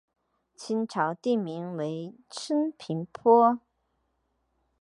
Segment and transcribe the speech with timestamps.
[0.55, 3.59] 清朝定名为升平坡。